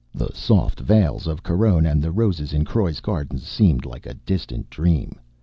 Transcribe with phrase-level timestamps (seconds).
[0.15, 5.19] The soft vales of Caronne and the roses in Croy's gardens seemed like a dream.